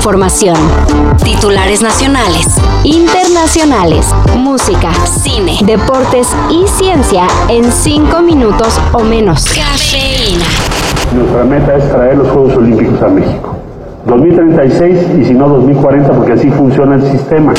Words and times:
información. 0.00 0.56
Titulares 1.22 1.82
nacionales, 1.82 2.46
internacionales, 2.84 4.06
música, 4.34 4.90
cine, 5.04 5.58
deportes 5.62 6.28
y 6.48 6.66
ciencia 6.66 7.26
en 7.50 7.70
cinco 7.70 8.22
minutos 8.22 8.80
o 8.94 9.00
menos. 9.00 9.44
Cafeína. 9.44 10.46
Nuestra 11.14 11.44
meta 11.44 11.76
es 11.76 11.90
traer 11.90 12.16
los 12.16 12.30
Juegos 12.30 12.56
Olímpicos 12.56 13.02
a 13.02 13.08
México. 13.08 13.58
2036 14.06 15.20
y 15.20 15.24
si 15.26 15.34
no 15.34 15.50
2040 15.50 16.12
porque 16.12 16.32
así 16.32 16.48
funciona 16.48 16.94
el 16.94 17.02
sistema. 17.02 17.52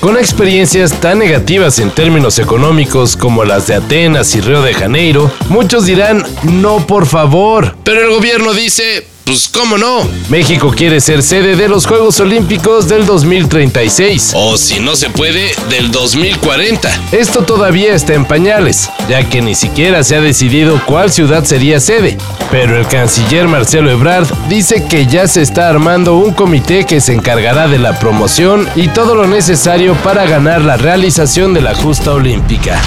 Con 0.00 0.16
experiencias 0.16 0.92
tan 0.94 1.20
negativas 1.20 1.78
en 1.78 1.90
términos 1.90 2.40
económicos 2.40 3.16
como 3.16 3.44
las 3.44 3.68
de 3.68 3.76
Atenas 3.76 4.34
y 4.34 4.40
Río 4.40 4.60
de 4.60 4.74
Janeiro, 4.74 5.30
muchos 5.50 5.86
dirán, 5.86 6.24
no 6.42 6.78
por 6.78 7.06
favor. 7.06 7.76
Pero 7.84 8.00
el 8.00 8.10
gobierno 8.10 8.54
dice, 8.54 9.06
pues 9.26 9.48
cómo 9.48 9.76
no. 9.76 10.08
México 10.28 10.72
quiere 10.74 11.00
ser 11.00 11.20
sede 11.20 11.56
de 11.56 11.68
los 11.68 11.84
Juegos 11.84 12.20
Olímpicos 12.20 12.86
del 12.86 13.04
2036. 13.04 14.32
O 14.36 14.56
si 14.56 14.78
no 14.78 14.94
se 14.94 15.10
puede, 15.10 15.50
del 15.68 15.90
2040. 15.90 16.88
Esto 17.10 17.42
todavía 17.42 17.92
está 17.94 18.14
en 18.14 18.24
pañales, 18.24 18.88
ya 19.08 19.28
que 19.28 19.42
ni 19.42 19.56
siquiera 19.56 20.04
se 20.04 20.14
ha 20.14 20.20
decidido 20.20 20.80
cuál 20.86 21.10
ciudad 21.10 21.44
sería 21.44 21.80
sede. 21.80 22.16
Pero 22.52 22.78
el 22.78 22.86
canciller 22.86 23.48
Marcelo 23.48 23.90
Ebrard 23.90 24.28
dice 24.48 24.86
que 24.88 25.06
ya 25.06 25.26
se 25.26 25.42
está 25.42 25.68
armando 25.68 26.14
un 26.14 26.32
comité 26.32 26.86
que 26.86 27.00
se 27.00 27.12
encargará 27.12 27.66
de 27.66 27.80
la 27.80 27.98
promoción 27.98 28.68
y 28.76 28.86
todo 28.88 29.16
lo 29.16 29.26
necesario 29.26 29.94
para 30.04 30.24
ganar 30.26 30.62
la 30.62 30.76
realización 30.76 31.52
de 31.52 31.62
la 31.62 31.74
justa 31.74 32.12
olímpica. 32.12 32.80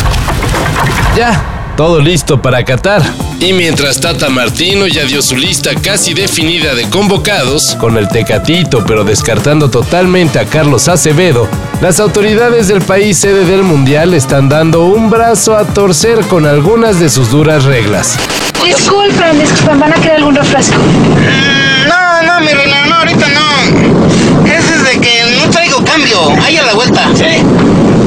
Ya, 1.17 1.58
todo 1.79 2.01
listo 2.01 2.41
para 2.41 2.65
Qatar. 2.65 3.01
Y 3.39 3.53
mientras 3.53 4.01
Tata 4.01 4.27
Martino 4.27 4.85
ya 4.85 5.05
dio 5.05 5.21
su 5.21 5.37
lista 5.37 5.71
casi 5.81 6.13
definida 6.13 6.75
de 6.75 6.89
convocados, 6.89 7.77
con 7.79 7.97
el 7.97 8.09
Tecatito 8.09 8.83
pero 8.85 9.05
descartando 9.05 9.69
totalmente 9.69 10.39
a 10.39 10.45
Carlos 10.45 10.89
Acevedo, 10.89 11.47
las 11.79 12.01
autoridades 12.01 12.67
del 12.67 12.81
país 12.81 13.17
sede 13.17 13.45
del 13.45 13.63
Mundial 13.63 14.13
están 14.13 14.49
dando 14.49 14.83
un 14.83 15.09
brazo 15.09 15.55
a 15.55 15.63
torcer 15.63 16.19
con 16.27 16.45
algunas 16.45 16.99
de 16.99 17.09
sus 17.09 17.31
duras 17.31 17.63
reglas. 17.63 18.19
Disculpen, 18.61 19.39
disculpen, 19.39 19.79
¿van 19.79 19.93
a 19.93 19.95
querer 19.95 20.17
algún 20.17 20.35
refresco? 20.35 20.75
Mm, 20.81 21.87
no, 21.87 22.23
no, 22.23 22.41
mi 22.41 22.51
reina, 22.51 22.87
no, 22.87 22.95
ahorita 22.95 23.25
no. 23.29 24.45
Ese 24.45 24.73
es 24.75 24.83
de 24.83 24.99
que 24.99 25.37
no 25.37 25.49
traigo 25.49 25.81
cambio. 25.85 26.29
Ahí 26.45 26.57
a 26.57 26.63
la 26.63 26.73
vuelta. 26.73 27.07
Sí. 27.15 27.41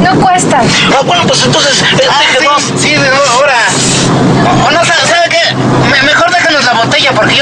No 0.02 0.20
cuesta. 0.20 0.60
Ah, 0.60 1.02
bueno, 1.06 1.22
pues 1.28 1.44
entonces, 1.46 1.80
eh, 1.80 2.02
Ah, 2.10 2.18
déjenos. 2.20 2.62
Sí, 2.76 2.92
nuevo 2.96 3.16
ahora. 3.34 3.54
O, 4.44 4.66
o 4.66 4.70
no, 4.72 4.84
¿sabe, 4.84 5.00
sabe 5.06 5.28
qué? 5.30 5.54
Me- 5.54 6.02
mejor 6.02 6.28
déjenos 6.32 6.64
la 6.64 6.72
botella 6.72 7.12
porque 7.14 7.36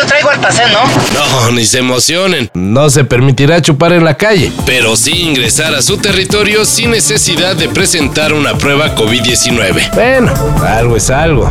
¿no? 0.73 1.45
No, 1.47 1.53
ni 1.53 1.65
se 1.65 1.79
emocionen. 1.79 2.51
No 2.55 2.91
se 2.91 3.05
permitirá 3.05 3.61
chupar 3.63 3.93
en 3.93 4.05
la 4.05 4.15
calle, 4.17 4.53
pero 4.67 4.97
sí 4.97 5.13
ingresar 5.23 5.75
a 5.75 5.83
su 5.83 5.97
territorio 5.99 6.65
sin 6.65 6.91
necesidad 6.91 7.57
de 7.57 7.69
presentar 7.69 8.33
una 8.33 8.55
prueba 8.55 8.95
COVID-19. 8.95 9.95
Bueno, 9.95 10.33
algo 10.67 10.97
es 10.97 11.11
algo. 11.11 11.51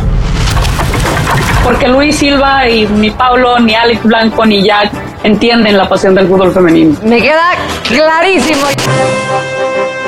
porque 1.64 1.86
Luis 1.88 2.16
Silva 2.16 2.68
y 2.68 2.86
ni 2.86 3.10
Paulo, 3.10 3.58
ni 3.60 3.74
Alex 3.74 4.02
Blanco, 4.02 4.44
ni 4.46 4.62
Jack 4.64 4.90
entienden 5.22 5.76
la 5.76 5.88
pasión 5.88 6.14
del 6.14 6.26
fútbol 6.26 6.52
femenino. 6.52 6.96
Me 7.04 7.20
queda 7.20 7.52
clarísimo. 7.86 8.62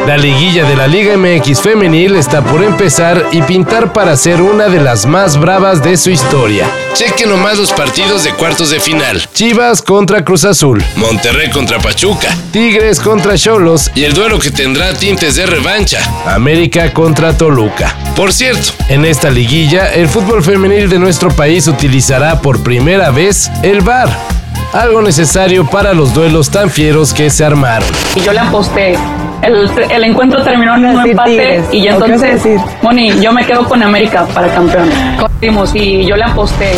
La 0.06 0.16
liguilla 0.16 0.64
de 0.64 0.74
la 0.74 0.88
Liga 0.88 1.16
MX 1.16 1.60
femenil 1.60 2.16
está 2.16 2.42
por 2.42 2.64
empezar 2.64 3.24
y 3.30 3.40
pintar 3.42 3.92
para 3.92 4.16
ser 4.16 4.42
una 4.42 4.66
de 4.66 4.80
las 4.80 5.06
más 5.06 5.38
bravas 5.38 5.80
de 5.84 5.96
su 5.96 6.10
historia. 6.10 6.68
Cheque 6.94 7.24
nomás 7.24 7.56
los 7.56 7.72
partidos 7.72 8.24
de 8.24 8.32
cuartos 8.32 8.70
de 8.70 8.80
final. 8.80 9.22
Chivas 9.32 9.80
contra 9.80 10.24
Cruz 10.24 10.44
Azul, 10.44 10.82
Monterrey 10.96 11.50
contra 11.50 11.78
Pachuca, 11.78 12.36
Tigres 12.50 12.98
contra 12.98 13.38
Cholos 13.38 13.92
y 13.94 14.02
el 14.02 14.12
duelo 14.12 14.40
que 14.40 14.50
tendrá 14.50 14.92
tintes 14.92 15.36
de 15.36 15.46
revancha, 15.46 16.00
América 16.26 16.92
contra 16.92 17.36
Toluca. 17.38 17.96
Por 18.16 18.32
cierto, 18.32 18.72
en 18.88 19.04
esta 19.04 19.30
liguilla 19.30 19.94
el 19.94 20.08
fútbol 20.08 20.42
femenil 20.42 20.90
de 20.90 20.98
nuestro 20.98 21.30
país 21.30 21.68
utilizará 21.68 22.42
por 22.42 22.64
primera 22.64 23.10
vez 23.10 23.52
el 23.62 23.82
VAR. 23.82 24.41
Algo 24.72 25.02
necesario 25.02 25.66
para 25.66 25.92
los 25.92 26.14
duelos 26.14 26.50
tan 26.50 26.70
fieros 26.70 27.12
que 27.12 27.28
se 27.28 27.44
armaron. 27.44 27.88
Y 28.16 28.20
yo 28.20 28.32
le 28.32 28.40
aposté. 28.40 28.96
El, 29.42 29.68
el 29.90 30.04
encuentro 30.04 30.42
terminó 30.42 30.76
en 30.76 30.86
un 30.86 31.06
empate 31.06 31.30
Tigres. 31.30 31.64
y 31.72 31.88
¿O 31.90 31.98
qué 32.00 32.12
vas 32.12 32.22
a 32.22 32.28
entonces? 32.28 32.60
Moni, 32.80 33.20
yo 33.20 33.32
me 33.32 33.44
quedo 33.44 33.64
con 33.68 33.82
América 33.82 34.26
para 34.32 34.48
campeón. 34.54 34.88
Corrimos 35.18 35.74
y 35.74 36.06
yo 36.06 36.16
le 36.16 36.24
aposté. 36.24 36.72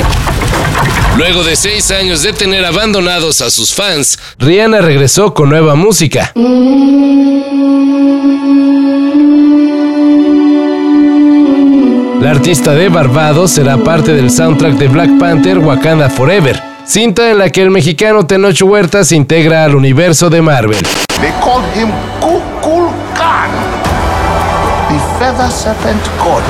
Luego 1.17 1.45
de 1.45 1.55
seis 1.55 1.93
años 1.93 2.23
de 2.23 2.33
tener 2.33 2.65
abandonados 2.65 3.41
a 3.41 3.51
sus 3.51 3.73
fans, 3.73 4.19
Rihanna 4.41 4.81
regresó 4.81 5.33
con 5.33 5.49
nueva 5.51 5.77
música. 5.77 6.33
La 12.21 12.31
artista 12.31 12.73
de 12.75 12.89
Barbados 12.89 13.53
será 13.53 13.77
parte 13.77 14.15
del 14.15 14.31
soundtrack 14.31 14.75
de 14.75 14.89
Black 14.89 15.19
Panther 15.19 15.59
Wakanda 15.59 16.09
Forever, 16.09 16.61
cinta 16.87 17.31
en 17.31 17.39
la 17.39 17.51
que 17.51 17.63
el 17.63 17.71
mexicano 17.71 18.27
Tenoch 18.27 18.61
Huerta 18.63 19.05
se 19.05 19.17
integra 19.17 19.65
al 19.65 19.75
universo 19.75 20.31
de 20.31 20.43
Marvel. 20.43 20.83
They 21.21 21.31
called 21.41 21.65
him 21.75 21.91
Kukulkan, 22.21 23.51
the 24.89 24.99
feather 25.19 25.51
serpent 25.51 26.03
god. 26.19 26.43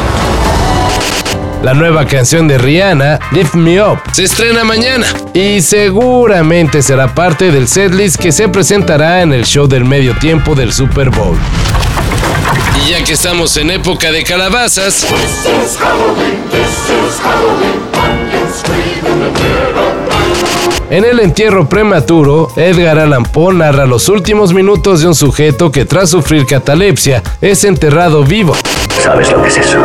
La 1.62 1.72
nueva 1.72 2.04
canción 2.06 2.46
de 2.46 2.58
Rihanna, 2.58 3.18
Lift 3.32 3.54
Me 3.54 3.82
Up, 3.82 3.98
se 4.12 4.24
estrena 4.24 4.64
mañana 4.64 5.06
y 5.32 5.62
seguramente 5.62 6.82
será 6.82 7.14
parte 7.14 7.50
del 7.50 7.68
setlist 7.68 8.16
que 8.20 8.32
se 8.32 8.48
presentará 8.48 9.22
en 9.22 9.32
el 9.32 9.46
show 9.46 9.66
del 9.66 9.86
medio 9.86 10.14
tiempo 10.18 10.54
del 10.54 10.72
Super 10.72 11.08
Bowl. 11.08 11.38
Y 12.84 12.90
ya 12.90 13.04
que 13.04 13.12
estamos 13.12 13.56
en 13.56 13.70
época 13.70 14.12
de 14.12 14.24
calabazas, 14.24 15.06
en 20.90 21.04
el 21.04 21.20
entierro 21.20 21.68
prematuro, 21.68 22.50
Edgar 22.56 22.98
Allan 22.98 23.24
Poe 23.24 23.54
narra 23.54 23.86
los 23.86 24.08
últimos 24.08 24.52
minutos 24.52 25.00
de 25.00 25.08
un 25.08 25.14
sujeto 25.14 25.72
que 25.72 25.84
tras 25.84 26.10
sufrir 26.10 26.46
catalepsia 26.46 27.22
es 27.40 27.64
enterrado 27.64 28.22
vivo. 28.24 28.54
¿Sabes 29.02 29.30
lo 29.32 29.42
que 29.42 29.48
es 29.48 29.58
eso? 29.58 29.78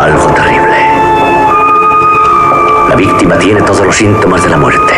Algo 0.00 0.26
terrible. 0.34 0.76
La 2.88 2.94
víctima 2.96 3.38
tiene 3.38 3.60
todos 3.62 3.84
los 3.84 3.96
síntomas 3.96 4.42
de 4.42 4.50
la 4.50 4.56
muerte, 4.56 4.94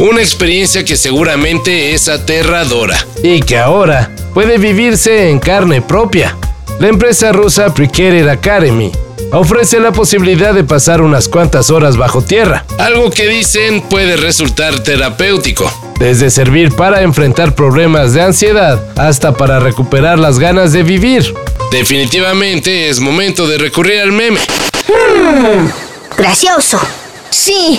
Una 0.00 0.22
experiencia 0.22 0.82
que 0.82 0.96
seguramente 0.96 1.92
es 1.92 2.08
aterradora 2.08 2.96
y 3.22 3.42
que 3.42 3.58
ahora 3.58 4.10
puede 4.32 4.56
vivirse 4.56 5.28
en 5.28 5.38
carne 5.38 5.82
propia. 5.82 6.38
La 6.78 6.88
empresa 6.88 7.32
rusa 7.32 7.74
Precated 7.74 8.26
Academy 8.26 8.90
ofrece 9.30 9.78
la 9.78 9.92
posibilidad 9.92 10.54
de 10.54 10.64
pasar 10.64 11.02
unas 11.02 11.28
cuantas 11.28 11.68
horas 11.68 11.98
bajo 11.98 12.22
tierra, 12.22 12.64
algo 12.78 13.10
que 13.10 13.28
dicen 13.28 13.82
puede 13.82 14.16
resultar 14.16 14.82
terapéutico, 14.82 15.70
desde 15.98 16.30
servir 16.30 16.74
para 16.74 17.02
enfrentar 17.02 17.54
problemas 17.54 18.14
de 18.14 18.22
ansiedad 18.22 18.82
hasta 18.96 19.34
para 19.34 19.60
recuperar 19.60 20.18
las 20.18 20.38
ganas 20.38 20.72
de 20.72 20.82
vivir. 20.82 21.34
Definitivamente 21.70 22.88
es 22.88 23.00
momento 23.00 23.46
de 23.46 23.58
recurrir 23.58 24.00
al 24.00 24.12
meme. 24.12 24.40
Gracioso. 26.16 26.80
Sí, 27.28 27.78